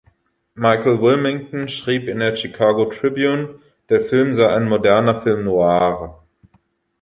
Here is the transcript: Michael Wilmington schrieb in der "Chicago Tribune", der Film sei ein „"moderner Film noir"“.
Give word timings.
Michael 0.55 0.99
Wilmington 0.99 1.67
schrieb 1.67 2.07
in 2.07 2.17
der 2.17 2.35
"Chicago 2.35 2.85
Tribune", 2.85 3.59
der 3.89 4.01
Film 4.01 4.33
sei 4.33 4.47
ein 4.49 4.67
„"moderner 4.67 5.15
Film 5.15 5.43
noir"“. 5.43 6.23